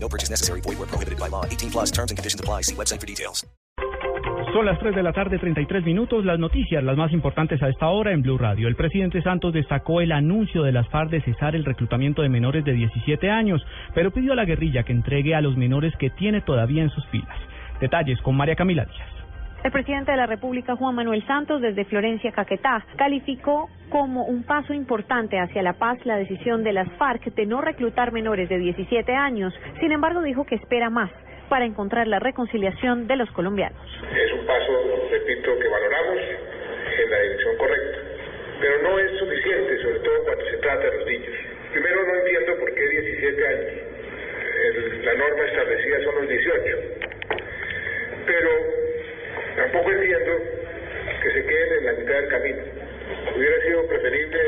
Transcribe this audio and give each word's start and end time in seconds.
No 0.00 0.08
purchase 0.08 0.30
necessary. 0.30 0.60
Void 0.62 0.78
where 0.78 0.88
prohibited 0.88 1.18
by 1.18 1.28
law. 1.28 1.44
18 1.44 1.70
plus 1.70 1.90
terms 1.90 2.10
and 2.10 2.16
conditions 2.16 2.40
apply. 2.40 2.62
See 2.62 2.74
website 2.74 3.00
for 3.00 3.06
details. 3.06 3.44
Son 4.52 4.64
las 4.64 4.78
3 4.78 4.94
de 4.94 5.02
la 5.02 5.12
tarde, 5.12 5.38
33 5.38 5.84
minutos. 5.84 6.24
Las 6.24 6.38
noticias, 6.38 6.82
las 6.82 6.96
más 6.96 7.12
importantes 7.12 7.62
a 7.62 7.68
esta 7.68 7.88
hora 7.88 8.12
en 8.12 8.22
Blue 8.22 8.38
Radio. 8.38 8.66
El 8.66 8.76
presidente 8.76 9.20
Santos 9.20 9.52
destacó 9.52 10.00
el 10.00 10.10
anuncio 10.10 10.62
de 10.62 10.72
las 10.72 10.88
FARC 10.88 11.10
de 11.10 11.20
cesar 11.20 11.54
el 11.54 11.64
reclutamiento 11.64 12.22
de 12.22 12.30
menores 12.30 12.64
de 12.64 12.72
17 12.72 13.30
años, 13.30 13.64
pero 13.94 14.10
pidió 14.10 14.32
a 14.32 14.36
la 14.36 14.46
guerrilla 14.46 14.84
que 14.84 14.92
entregue 14.92 15.34
a 15.34 15.42
los 15.42 15.56
menores 15.56 15.94
que 15.98 16.10
tiene 16.10 16.40
todavía 16.40 16.82
en 16.82 16.90
sus 16.90 17.04
filas. 17.08 17.36
Detalles 17.80 18.20
con 18.22 18.36
María 18.36 18.56
Camila 18.56 18.86
Díaz. 18.86 19.18
El 19.64 19.72
presidente 19.72 20.12
de 20.12 20.16
la 20.16 20.26
República, 20.26 20.76
Juan 20.76 20.94
Manuel 20.94 21.26
Santos, 21.26 21.60
desde 21.60 21.84
Florencia, 21.84 22.30
Caquetá, 22.30 22.86
calificó 22.96 23.68
como 23.90 24.24
un 24.24 24.44
paso 24.44 24.72
importante 24.72 25.40
hacia 25.40 25.62
la 25.62 25.72
paz 25.72 25.98
la 26.04 26.16
decisión 26.16 26.62
de 26.62 26.72
las 26.72 26.88
FARC 26.92 27.34
de 27.34 27.44
no 27.44 27.60
reclutar 27.60 28.12
menores 28.12 28.48
de 28.48 28.58
17 28.58 29.12
años. 29.12 29.52
Sin 29.80 29.90
embargo, 29.90 30.22
dijo 30.22 30.44
que 30.44 30.54
espera 30.54 30.90
más 30.90 31.10
para 31.48 31.64
encontrar 31.64 32.06
la 32.06 32.20
reconciliación 32.20 33.08
de 33.08 33.16
los 33.16 33.30
colombianos. 33.32 33.80
Es 34.14 34.32
un 34.32 34.46
paso, 34.46 34.72
repito, 35.10 35.58
que 35.58 35.68
valoramos 35.68 36.18
en 37.02 37.10
la 37.10 37.18
dirección 37.18 37.56
correcta, 37.58 37.98
pero 38.60 38.82
no 38.82 38.98
es 38.98 39.18
suficiente, 39.18 39.82
sobre 39.82 39.98
todo 40.00 40.24
cuando 40.24 40.44
se 40.44 40.56
trata 40.58 40.84
de 40.84 40.98
los 40.98 41.06
niños. 41.06 41.34
Primero, 41.72 42.06
no 42.06 42.14
entiendo 42.14 42.58
por 42.60 42.74
qué 42.74 42.88
17 42.88 43.46
años. 43.46 43.88
La 45.04 45.14
norma 45.14 45.44
establecida 45.46 46.04
son 46.04 46.14
los 46.14 46.28
18. 46.28 46.78
Pero 48.26 48.50
tampoco 49.58 49.90
entiendo 49.90 50.32
que 51.22 51.30
se 51.32 51.46
queden 51.46 51.78
en 51.78 51.86
la 51.86 51.92
mitad 51.92 52.14
del 52.14 52.28
camino. 52.28 52.62
Hubiera 53.36 53.62
sido 53.62 53.86
preferible 53.88 54.40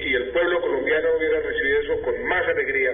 y 0.00 0.14
el 0.14 0.28
pueblo 0.30 0.60
colombiano 0.60 1.08
hubiera 1.16 1.40
recibido 1.40 1.80
eso 1.80 2.02
con 2.02 2.24
más 2.26 2.46
alegría. 2.48 2.92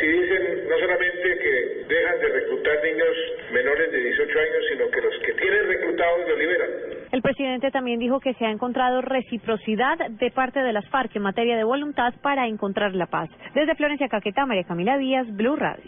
Si 0.00 0.06
dicen 0.06 0.68
no 0.68 0.78
solamente 0.78 1.38
que 1.38 1.84
dejan 1.88 2.20
de 2.20 2.28
reclutar 2.28 2.82
niños 2.82 3.16
menores 3.52 3.92
de 3.92 3.98
18 3.98 4.38
años, 4.38 4.64
sino 4.70 4.90
que 4.90 5.00
los 5.00 5.14
que 5.24 5.32
tienen 5.34 5.66
reclutados 5.68 6.28
los 6.28 6.38
liberan. 6.38 6.70
El 7.12 7.22
presidente 7.22 7.70
también 7.70 7.98
dijo 7.98 8.20
que 8.20 8.34
se 8.34 8.44
ha 8.44 8.50
encontrado 8.50 9.00
reciprocidad 9.00 9.96
de 10.10 10.30
parte 10.30 10.60
de 10.60 10.72
las 10.72 10.88
FARC 10.88 11.14
en 11.16 11.22
materia 11.22 11.56
de 11.56 11.64
voluntad 11.64 12.14
para 12.20 12.46
encontrar 12.46 12.94
la 12.94 13.06
paz. 13.06 13.30
Desde 13.54 13.74
Florencia, 13.76 14.08
Caquetá, 14.08 14.44
María 14.44 14.64
Camila 14.64 14.98
Díaz, 14.98 15.26
Blue 15.34 15.56
Radio. 15.56 15.84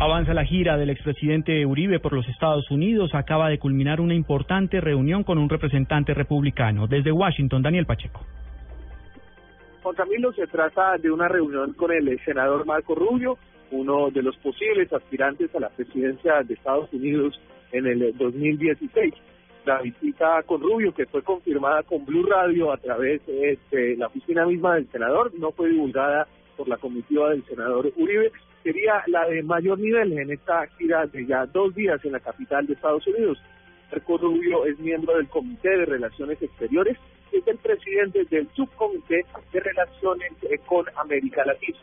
Avanza 0.00 0.32
la 0.32 0.44
gira 0.44 0.76
del 0.76 0.90
expresidente 0.90 1.66
Uribe 1.66 1.98
por 1.98 2.12
los 2.12 2.28
Estados 2.28 2.70
Unidos. 2.70 3.16
Acaba 3.16 3.48
de 3.48 3.58
culminar 3.58 4.00
una 4.00 4.14
importante 4.14 4.80
reunión 4.80 5.24
con 5.24 5.38
un 5.38 5.48
representante 5.48 6.14
republicano. 6.14 6.86
Desde 6.86 7.10
Washington, 7.10 7.62
Daniel 7.62 7.84
Pacheco. 7.84 8.20
Juan 9.82 9.96
Camilo, 9.96 10.32
se 10.34 10.46
trata 10.46 10.96
de 10.98 11.10
una 11.10 11.26
reunión 11.26 11.72
con 11.72 11.90
el 11.90 12.16
senador 12.24 12.64
Marco 12.64 12.94
Rubio, 12.94 13.38
uno 13.72 14.10
de 14.10 14.22
los 14.22 14.36
posibles 14.36 14.92
aspirantes 14.92 15.52
a 15.56 15.58
la 15.58 15.68
presidencia 15.70 16.42
de 16.44 16.54
Estados 16.54 16.92
Unidos 16.92 17.40
en 17.72 17.88
el 17.88 18.16
2016. 18.16 19.14
La 19.64 19.82
visita 19.82 20.44
con 20.46 20.60
Rubio, 20.60 20.94
que 20.94 21.06
fue 21.06 21.22
confirmada 21.22 21.82
con 21.82 22.06
Blue 22.06 22.24
Radio 22.24 22.72
a 22.72 22.76
través 22.76 23.20
de 23.26 23.96
la 23.96 24.06
oficina 24.06 24.46
misma 24.46 24.76
del 24.76 24.88
senador, 24.92 25.32
no 25.36 25.50
fue 25.50 25.70
divulgada 25.70 26.28
por 26.56 26.68
la 26.68 26.76
comitiva 26.76 27.30
del 27.30 27.44
senador 27.46 27.92
Uribe, 27.96 28.30
sería 28.68 29.02
la 29.06 29.26
de 29.26 29.42
mayor 29.42 29.78
nivel 29.78 30.12
en 30.12 30.30
esta 30.30 30.66
gira 30.76 31.06
de 31.06 31.24
ya 31.24 31.46
dos 31.46 31.74
días 31.74 32.04
en 32.04 32.12
la 32.12 32.20
capital 32.20 32.66
de 32.66 32.74
Estados 32.74 33.06
Unidos. 33.06 33.38
Marco 33.90 34.18
Rubio 34.18 34.66
es 34.66 34.78
miembro 34.78 35.16
del 35.16 35.26
Comité 35.28 35.70
de 35.70 35.86
Relaciones 35.86 36.42
Exteriores 36.42 36.98
y 37.32 37.38
es 37.38 37.48
el 37.48 37.56
presidente 37.56 38.24
del 38.24 38.46
Subcomité 38.54 39.24
de 39.52 39.60
Relaciones 39.60 40.32
con 40.66 40.84
América 40.96 41.46
Latina. 41.46 41.78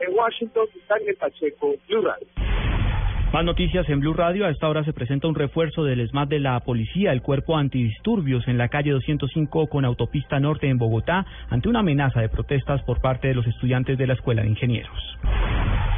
En 0.00 0.12
Washington, 0.12 0.66
Daniel 0.88 1.16
Pacheco, 1.20 1.74
Blue 1.86 2.02
Radio. 2.02 2.26
Más 3.32 3.44
noticias 3.44 3.88
en 3.88 4.00
Blue 4.00 4.14
Radio. 4.14 4.46
A 4.46 4.50
esta 4.50 4.68
hora 4.68 4.82
se 4.82 4.92
presenta 4.92 5.28
un 5.28 5.36
refuerzo 5.36 5.84
del 5.84 6.04
SMAT 6.08 6.30
de 6.30 6.40
la 6.40 6.58
policía, 6.60 7.12
el 7.12 7.22
cuerpo 7.22 7.56
antidisturbios 7.56 8.46
en 8.48 8.58
la 8.58 8.68
calle 8.68 8.90
205 8.90 9.68
con 9.68 9.84
autopista 9.84 10.40
norte 10.40 10.68
en 10.68 10.78
Bogotá, 10.78 11.26
ante 11.48 11.68
una 11.68 11.80
amenaza 11.80 12.20
de 12.20 12.28
protestas 12.28 12.82
por 12.82 13.00
parte 13.00 13.28
de 13.28 13.34
los 13.34 13.46
estudiantes 13.46 13.98
de 13.98 14.06
la 14.08 14.14
Escuela 14.14 14.42
de 14.42 14.48
Ingenieros. 14.48 14.98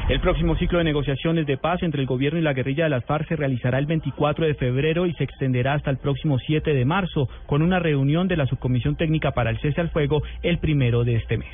El 0.09 0.21
próximo 0.21 0.55
ciclo 0.55 0.79
de 0.79 0.85
negociaciones 0.85 1.47
de 1.47 1.57
paz 1.57 1.83
entre 1.83 2.01
el 2.01 2.07
gobierno 2.07 2.39
y 2.39 2.43
la 2.43 2.53
guerrilla 2.53 2.85
de 2.85 2.91
las 2.91 3.05
FARC 3.05 3.27
se 3.27 3.35
realizará 3.35 3.81
el 3.81 3.87
24 3.87 4.47
de 4.47 4.55
febrero 4.55 5.05
y 5.07 5.13
se 5.15 5.25
extenderá 5.25 5.75
hasta 5.75 5.91
el 5.91 5.97
próximo 5.97 6.39
7 6.39 6.75
de 6.75 6.85
marzo, 6.85 7.29
con 7.47 7.61
una 7.61 7.81
reunión 7.81 8.29
de 8.29 8.37
la 8.37 8.47
Subcomisión 8.47 8.95
Técnica 8.95 9.33
para 9.33 9.51
el 9.51 9.59
Cese 9.59 9.81
al 9.81 9.91
Fuego 9.91 10.23
el 10.45 10.59
primero 10.59 11.03
de 11.03 11.17
este 11.17 11.39
mes. 11.39 11.51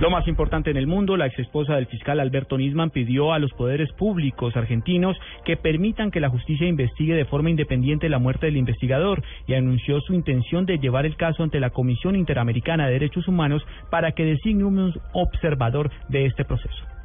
Lo 0.00 0.10
más 0.10 0.26
importante 0.26 0.72
en 0.72 0.76
el 0.76 0.88
mundo, 0.88 1.16
la 1.16 1.26
exesposa 1.26 1.76
del 1.76 1.86
fiscal 1.86 2.18
Alberto 2.18 2.58
Nisman 2.58 2.90
pidió 2.90 3.32
a 3.32 3.38
los 3.38 3.52
poderes 3.52 3.92
públicos 3.92 4.56
argentinos 4.56 5.16
que 5.44 5.56
permitan 5.56 6.10
que 6.10 6.20
la 6.20 6.30
justicia 6.30 6.66
investigue 6.66 7.14
de 7.14 7.24
forma 7.24 7.50
independiente 7.50 8.08
la 8.08 8.18
muerte 8.18 8.46
del 8.46 8.56
investigador 8.56 9.22
y 9.46 9.54
anunció 9.54 10.00
su 10.00 10.12
intención 10.12 10.66
de 10.66 10.78
llevar 10.78 11.06
el 11.06 11.16
caso 11.16 11.44
ante 11.44 11.60
la 11.60 11.70
Comisión 11.70 12.16
Interamericana 12.16 12.86
de 12.86 12.94
Derechos 12.94 13.28
Humanos 13.28 13.64
para 13.90 14.10
que 14.10 14.24
designe 14.24 14.64
un 14.64 14.92
observador 15.12 15.92
de 16.08 16.26
este 16.26 16.44
proceso. 16.44 16.97